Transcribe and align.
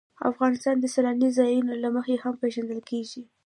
افغانستان 0.29 0.75
د 0.79 0.85
سیلاني 0.93 1.29
ځایونو 1.37 1.73
له 1.83 1.89
مخې 1.95 2.15
هم 2.23 2.33
پېژندل 2.41 2.79
کېږي. 2.89 3.21